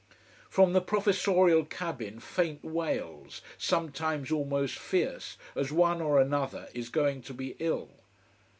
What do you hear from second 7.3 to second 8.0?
be ill.